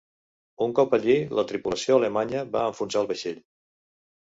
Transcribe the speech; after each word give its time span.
Un 0.65 0.71
cop 0.79 0.95
allí, 0.97 1.17
la 1.41 1.43
tripulació 1.51 1.99
alemanya 2.01 2.43
va 2.57 2.65
enfonsar 2.73 3.03
el 3.05 3.13
vaixell. 3.15 3.41